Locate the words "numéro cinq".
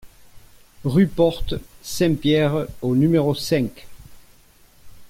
2.95-3.85